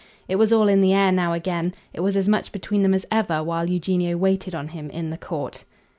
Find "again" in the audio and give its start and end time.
1.33-1.75